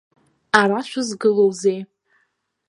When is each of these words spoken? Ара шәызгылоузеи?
Ара 0.59 0.79
шәызгылоузеи? 0.89 1.79